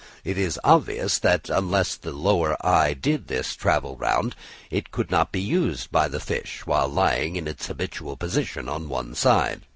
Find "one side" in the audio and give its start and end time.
8.89-9.61